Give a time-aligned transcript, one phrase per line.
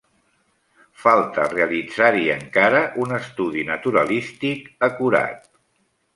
[1.01, 5.49] Falta realitzar-hi encara un estudi naturalístic acurat.